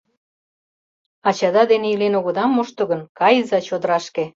[1.29, 4.23] Ачада дене илен огыда мошто гын, кайыза чодырашке!